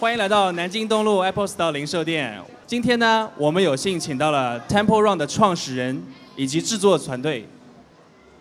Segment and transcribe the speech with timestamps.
[0.00, 2.40] 欢迎来到南京东路 Apple Store 零售店。
[2.68, 6.00] 今天呢，我们有幸请到了 Temple Run 的创始人
[6.36, 7.48] 以及制作团队。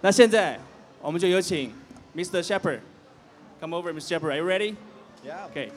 [0.02, 0.60] 那现在
[1.02, 1.74] 我们就有请
[2.16, 2.44] Mr.
[2.44, 2.82] Shepherd。
[3.60, 4.08] Come over, Mr.
[4.08, 4.34] Shepherd.
[4.34, 4.76] Are you ready?
[5.26, 5.48] Yeah.
[5.50, 5.72] Okay.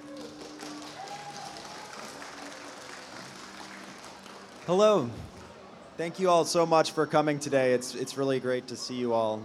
[4.67, 5.09] Hello.
[5.97, 7.73] Thank you all so much for coming today.
[7.73, 9.41] It's, it's really great to see you all.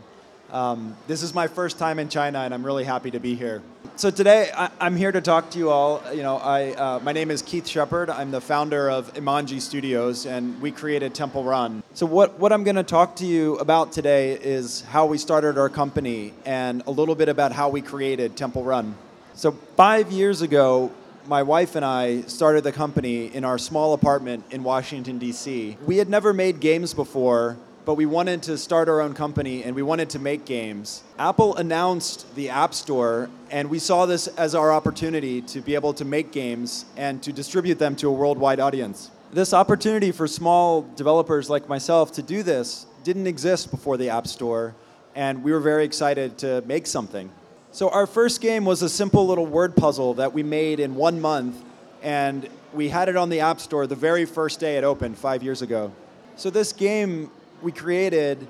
[0.52, 3.62] Um, this is my first time in China, and I'm really happy to be here.
[3.96, 6.02] So today, I, I'm here to talk to you all.
[6.14, 8.10] You know, I, uh, my name is Keith Shepherd.
[8.10, 11.82] I'm the founder of Imangi Studios, and we created Temple Run.
[11.94, 15.58] So what, what I'm going to talk to you about today is how we started
[15.58, 18.96] our company and a little bit about how we created Temple Run.
[19.34, 20.92] So five years ago,
[21.28, 25.78] my wife and I started the company in our small apartment in Washington, D.C.
[25.86, 29.76] We had never made games before, but we wanted to start our own company and
[29.76, 31.04] we wanted to make games.
[31.20, 35.94] Apple announced the App Store, and we saw this as our opportunity to be able
[35.94, 39.12] to make games and to distribute them to a worldwide audience.
[39.32, 44.26] This opportunity for small developers like myself to do this didn't exist before the App
[44.26, 44.74] Store,
[45.14, 47.30] and we were very excited to make something.
[47.72, 51.22] So our first game was a simple little word puzzle that we made in one
[51.22, 51.64] month,
[52.02, 55.44] and we had it on the App Store the very first day it opened five
[55.44, 55.92] years ago.
[56.36, 57.30] So this game
[57.66, 58.48] we created,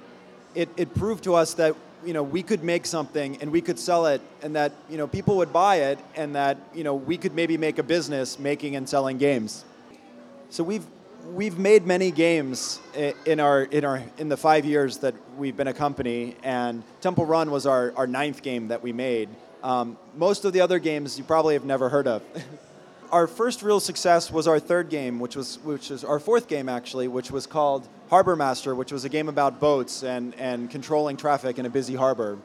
[0.56, 1.74] it, it proved to us that
[2.06, 5.08] you know we could make something and we could sell it, and that you know
[5.08, 8.76] people would buy it, and that you know we could maybe make a business making
[8.76, 9.64] and selling games.
[10.50, 10.86] So we've
[11.34, 12.82] we've made many games
[13.26, 17.26] in our in our in the five years that we've been a company, and Temple
[17.26, 19.30] Run was our, our ninth game that we made.
[19.64, 22.22] Um, most of the other games you probably have never heard of.
[23.16, 26.68] our first real success was our third game, which was which was our fourth game
[26.68, 31.16] actually, which was called Harbor Master, which was a game about boats and, and controlling
[31.16, 32.38] traffic in a busy harbor.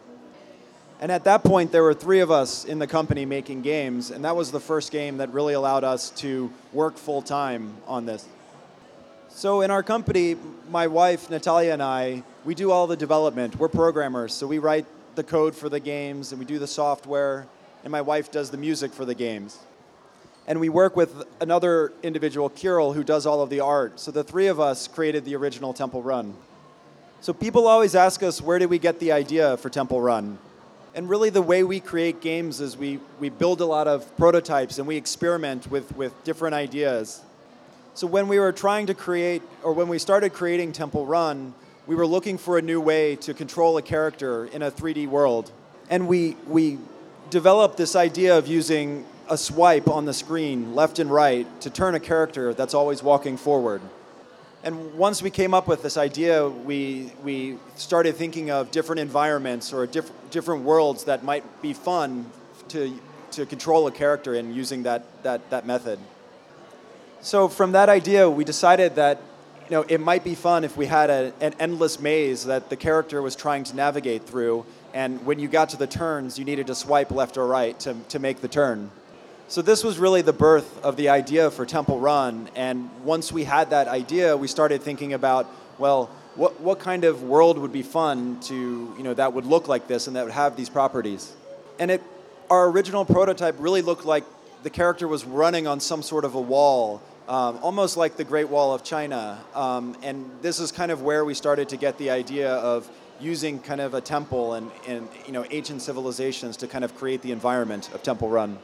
[1.00, 4.24] And at that point, there were three of us in the company making games, and
[4.24, 8.24] that was the first game that really allowed us to work full time on this.
[9.28, 10.36] So in our company,
[10.70, 13.56] my wife Natalia and I, we do all the development.
[13.56, 17.48] We're programmers, so we write the code for the games and we do the software,
[17.83, 19.58] and my wife does the music for the games.
[20.50, 24.00] And we work with another individual, Kirill, who does all of the art.
[24.00, 26.34] So the three of us created the original Temple Run.
[27.20, 30.39] So people always ask us, where did we get the idea for Temple Run?
[30.92, 34.78] And really, the way we create games is we, we build a lot of prototypes
[34.78, 37.22] and we experiment with, with different ideas.
[37.94, 41.55] So when we were trying to create, or when we started creating Temple Run,
[41.86, 45.52] we were looking for a new way to control a character in a 3D world.
[45.89, 46.78] And we, we
[47.30, 51.95] developed this idea of using a swipe on the screen, left and right, to turn
[51.95, 53.80] a character that's always walking forward.
[54.63, 59.73] And once we came up with this idea, we, we started thinking of different environments
[59.73, 62.27] or diff- different worlds that might be fun
[62.69, 65.98] to, to control a character in using that, that, that method.
[67.23, 69.23] So from that idea, we decided that
[69.64, 72.77] you know, it might be fun if we had a, an endless maze that the
[72.77, 76.67] character was trying to navigate through, and when you got to the turns, you needed
[76.67, 78.90] to swipe left or right to, to make the turn.
[79.50, 82.48] So this was really the birth of the idea for Temple Run.
[82.55, 86.06] And once we had that idea, we started thinking about, well,
[86.36, 89.89] what, what kind of world would be fun to, you know, that would look like
[89.89, 91.33] this and that would have these properties.
[91.80, 92.00] And it,
[92.48, 94.22] our original prototype really looked like
[94.62, 98.48] the character was running on some sort of a wall, um, almost like the Great
[98.48, 99.42] Wall of China.
[99.56, 103.58] Um, and this is kind of where we started to get the idea of using
[103.58, 107.33] kind of a temple and, and you know, ancient civilizations to kind of create the
[107.33, 108.56] environment of Temple Run.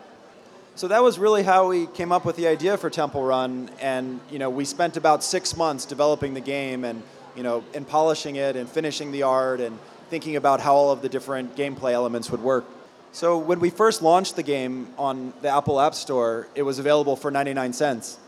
[0.76, 4.20] So that was really how we came up with the idea for Temple Run, and
[4.30, 7.02] you know we spent about six months developing the game and
[7.34, 9.78] you know and polishing it and finishing the art and
[10.10, 12.66] thinking about how all of the different gameplay elements would work.
[13.12, 17.16] So when we first launched the game on the Apple App Store, it was available
[17.16, 18.18] for 99 cents,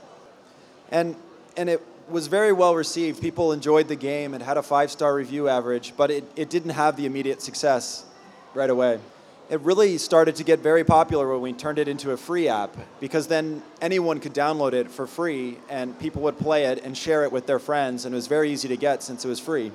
[0.90, 1.16] and
[1.54, 3.20] and it was very well received.
[3.20, 4.32] People enjoyed the game.
[4.32, 8.06] It had a five star review average, but it, it didn't have the immediate success
[8.54, 9.00] right away
[9.50, 12.76] it really started to get very popular when we turned it into a free app
[13.00, 17.24] because then anyone could download it for free and people would play it and share
[17.24, 19.72] it with their friends and it was very easy to get since it was free.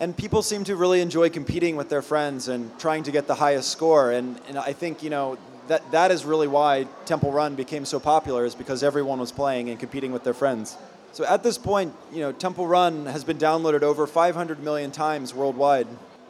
[0.00, 3.36] And people seem to really enjoy competing with their friends and trying to get the
[3.36, 5.38] highest score and, and I think, you know,
[5.68, 9.68] that, that is really why Temple Run became so popular is because everyone was playing
[9.68, 10.76] and competing with their friends.
[11.12, 15.32] So at this point, you know, Temple Run has been downloaded over 500 million times
[15.32, 15.86] worldwide.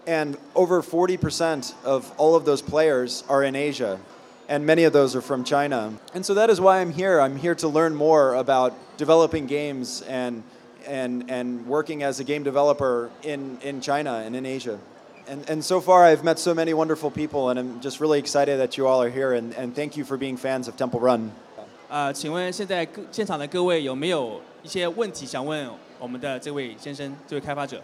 [0.07, 3.99] And over 40% of all of those players are in Asia,
[4.49, 5.93] and many of those are from China.
[6.15, 7.21] And so that is why I'm here.
[7.21, 10.41] I'm here to learn more about developing games and,
[10.87, 14.79] and, and working as a game developer in, in China and in Asia.
[15.27, 18.59] And, and so far, I've met so many wonderful people, and I'm just really excited
[18.59, 19.33] that you all are here.
[19.33, 21.31] And, and thank you for being fans of Temple Run.
[21.89, 25.69] 呃，请问现在各现场的各位有没有一些问题想问
[25.99, 27.81] 我们的这位先生，这位开发者？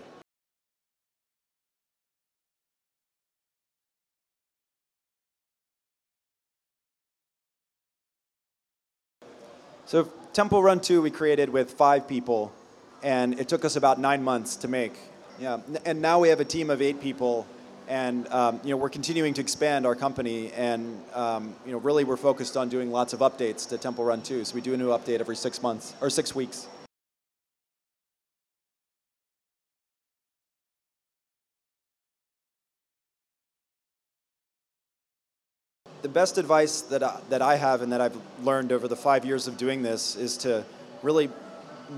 [9.86, 12.52] So Temple Run 2 we created with five people,
[13.02, 14.94] and it took us about nine months to make.
[15.40, 17.46] Yeah, and now we have a team of eight people,
[17.88, 22.04] and um, you know we're continuing to expand our company, and um, you know really
[22.04, 24.44] we're focused on doing lots of updates to Temple Run 2.
[24.44, 26.68] So we do a new update every six months or six weeks.
[36.12, 39.48] Best advice that I, that I have and that I've learned over the five years
[39.48, 40.64] of doing this is to
[41.02, 41.28] really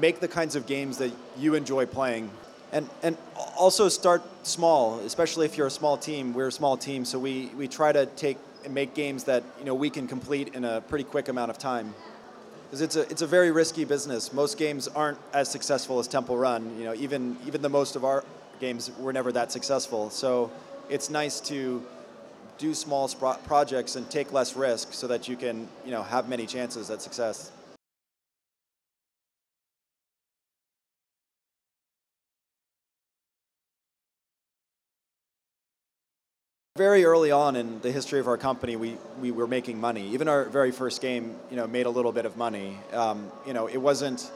[0.00, 2.30] make the kinds of games that you enjoy playing.
[2.72, 3.16] And, and
[3.56, 6.34] also start small, especially if you're a small team.
[6.34, 9.64] We're a small team, so we, we try to take and make games that you
[9.64, 11.94] know, we can complete in a pretty quick amount of time.
[12.66, 14.32] Because it's a, it's a very risky business.
[14.32, 16.76] Most games aren't as successful as Temple Run.
[16.78, 18.24] You know, even, even the most of our
[18.58, 20.10] games were never that successful.
[20.10, 20.50] So
[20.88, 21.84] it's nice to
[22.58, 26.28] do small spro- projects and take less risk so that you can you know have
[26.28, 27.50] many chances at success.
[36.76, 40.08] Very early on in the history of our company we, we were making money.
[40.08, 42.78] Even our very first game you know made a little bit of money.
[42.92, 44.30] Um, you know it wasn't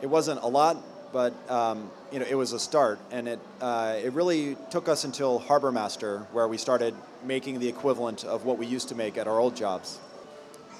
[0.00, 0.76] it wasn't a lot
[1.12, 5.04] but um, you know it was a start and it uh, it really took us
[5.04, 6.94] until harbor master where we started
[7.24, 9.98] making the equivalent of what we used to make at our old jobs.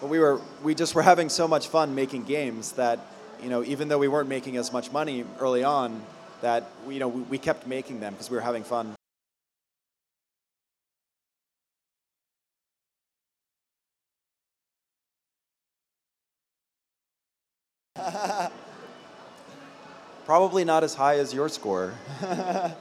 [0.01, 2.99] But we were we just were having so much fun making games that
[3.43, 6.03] you know even though we weren't making as much money early on
[6.41, 8.95] that you know we, we kept making them because we were having fun
[20.25, 21.95] Probably not as high as your score.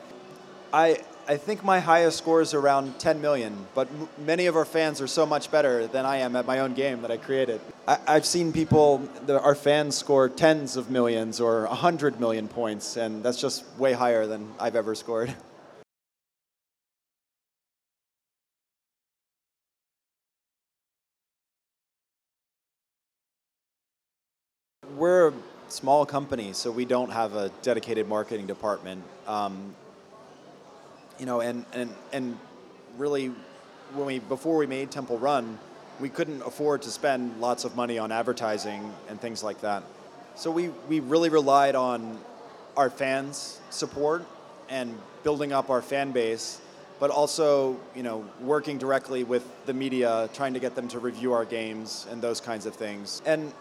[0.73, 4.65] I, I think my highest score is around 10 million, but m- many of our
[4.65, 7.59] fans are so much better than I am at my own game that I created.
[7.87, 12.95] I, I've seen people, the, our fans score tens of millions or 100 million points,
[12.95, 15.35] and that's just way higher than I've ever scored.
[25.71, 29.03] small company, so we don't have a dedicated marketing department.
[29.25, 29.75] Um,
[31.17, 32.37] you know, and, and, and
[32.97, 33.31] really,
[33.93, 35.57] when we before we made Temple Run,
[35.99, 39.83] we couldn't afford to spend lots of money on advertising and things like that.
[40.35, 42.17] So we, we really relied on
[42.75, 44.25] our fans' support
[44.69, 46.59] and building up our fan base,
[46.99, 51.33] but also, you know, working directly with the media, trying to get them to review
[51.33, 53.21] our games and those kinds of things.
[53.25, 53.53] And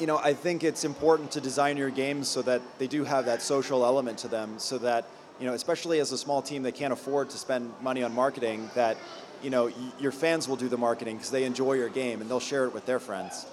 [0.00, 3.24] you know, I think it's important to design your games so that they do have
[3.26, 5.04] that social element to them, so that
[5.40, 8.70] you know, especially as a small team that can't afford to spend money on marketing,
[8.74, 8.96] that
[9.42, 12.28] you know, y- your fans will do the marketing because they enjoy your game and
[12.30, 13.46] they'll share it with their friends.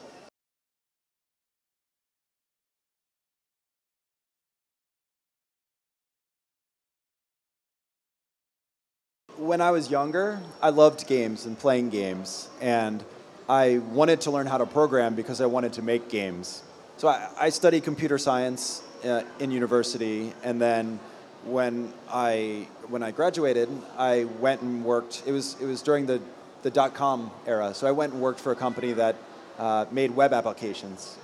[9.37, 13.03] When I was younger, I loved games and playing games, and
[13.47, 16.63] I wanted to learn how to program because I wanted to make games.
[16.97, 20.99] So I, I studied computer science uh, in university, and then
[21.43, 25.23] when I when I graduated, I went and worked.
[25.27, 26.21] It was it was during the
[26.63, 29.15] the dot com era, so I went and worked for a company that
[29.59, 31.17] uh, made web applications.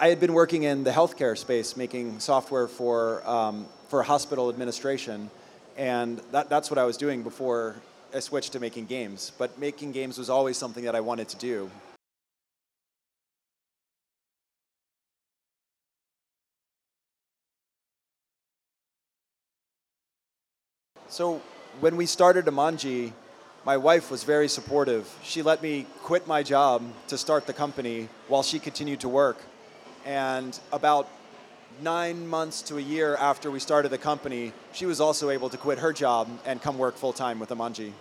[0.00, 5.30] I had been working in the healthcare space, making software for um, for hospital administration,
[5.76, 7.76] and that, that's what I was doing before
[8.14, 9.32] I switched to making games.
[9.38, 11.70] But making games was always something that I wanted to do.
[21.08, 21.42] So
[21.80, 23.12] when we started Imangi,
[23.66, 25.14] my wife was very supportive.
[25.22, 29.36] She let me quit my job to start the company while she continued to work.
[30.04, 31.08] And about
[31.80, 35.56] nine months to a year after we started the company, she was also able to
[35.56, 37.92] quit her job and come work full time with Imangi.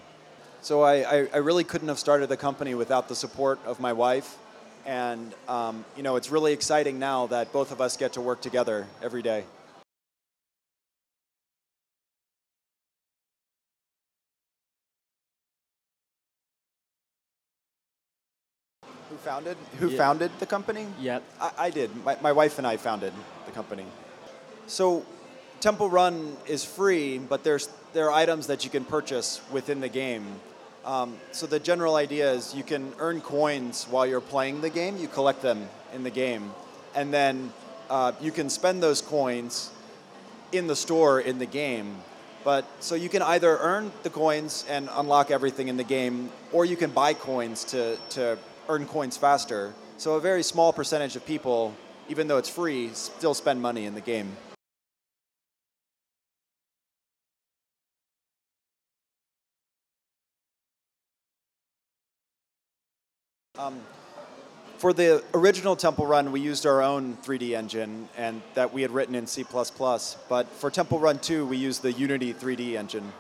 [0.61, 3.93] So I, I, I really couldn't have started the company without the support of my
[3.93, 4.37] wife.
[4.85, 8.41] And um, you know, it's really exciting now that both of us get to work
[8.41, 9.43] together every day.
[19.09, 19.57] Who founded?
[19.79, 19.97] Who Yeah.
[19.97, 20.87] founded the company?
[20.99, 21.19] Yeah.
[21.39, 21.89] I, I did.
[22.05, 23.13] My, my wife and I founded
[23.51, 23.86] the company.
[24.67, 25.05] So,
[25.60, 29.89] Temple Run is free, but there's there are items that you can purchase within the
[29.89, 30.25] game.
[30.86, 34.98] Um, so the general idea is you can earn coins while you're playing the game.
[34.98, 36.51] You collect them in the game,
[36.96, 37.53] and then
[37.89, 39.70] uh, you can spend those coins
[40.51, 41.98] in the store in the game.
[42.43, 46.65] But so you can either earn the coins and unlock everything in the game, or
[46.65, 49.75] you can buy coins to, to earn coins faster.
[49.98, 51.75] So a very small percentage of people,
[52.11, 54.35] even though it's free, still spend money in the game.
[63.57, 63.79] Um,
[64.77, 68.91] for the original Temple Run, we used our own 3D engine and that we had
[68.91, 69.45] written in C++.
[70.27, 73.13] But for Temple Run 2, we used the Unity 3D engine.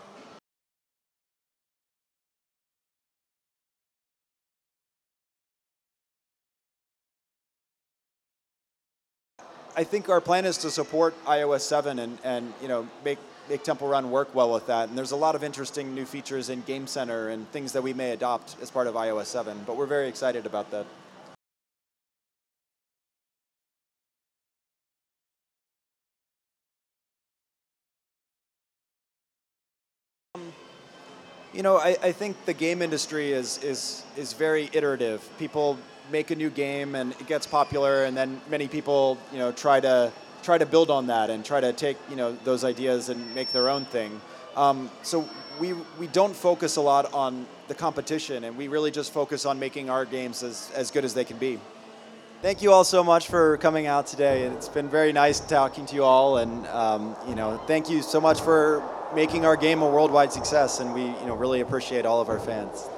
[9.75, 13.63] I think our plan is to support iOS 7 and, and you know make make
[13.63, 14.89] Temple Run work well with that.
[14.89, 17.93] And there's a lot of interesting new features in Game Center and things that we
[17.93, 19.63] may adopt as part of iOS 7.
[19.65, 20.85] But we're very excited about that.
[31.53, 35.27] You know, I, I think the game industry is, is, is very iterative.
[35.37, 35.77] People
[36.11, 39.79] make a new game and it gets popular, and then many people, you know, try
[39.79, 40.11] to
[40.43, 43.51] try to build on that and try to take, you know, those ideas and make
[43.51, 44.19] their own thing.
[44.55, 45.27] Um, so
[45.59, 49.59] we we don't focus a lot on the competition, and we really just focus on
[49.59, 51.59] making our games as, as good as they can be.
[52.41, 54.45] Thank you all so much for coming out today.
[54.45, 58.01] And it's been very nice talking to you all, and um, you know, thank you
[58.01, 62.05] so much for making our game a worldwide success, and we you know really appreciate
[62.05, 62.89] all of our fans.